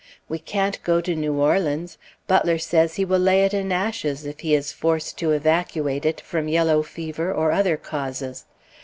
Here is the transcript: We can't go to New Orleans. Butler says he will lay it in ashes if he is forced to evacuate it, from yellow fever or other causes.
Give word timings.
We 0.27 0.39
can't 0.39 0.81
go 0.81 0.99
to 0.99 1.15
New 1.15 1.35
Orleans. 1.35 1.99
Butler 2.25 2.57
says 2.57 2.95
he 2.95 3.05
will 3.05 3.19
lay 3.19 3.43
it 3.43 3.53
in 3.53 3.71
ashes 3.71 4.25
if 4.25 4.39
he 4.39 4.55
is 4.55 4.71
forced 4.71 5.15
to 5.19 5.29
evacuate 5.29 6.07
it, 6.07 6.21
from 6.21 6.47
yellow 6.47 6.81
fever 6.81 7.31
or 7.31 7.51
other 7.51 7.77
causes. 7.77 8.45